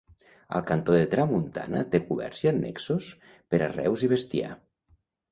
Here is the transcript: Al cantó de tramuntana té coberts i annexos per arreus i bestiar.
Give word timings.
Al 0.59 0.63
cantó 0.69 0.93
de 0.99 1.03
tramuntana 1.09 1.83
té 1.95 1.99
coberts 2.07 2.39
i 2.45 2.49
annexos 2.51 3.11
per 3.53 3.59
arreus 3.67 4.07
i 4.07 4.11
bestiar. 4.15 4.49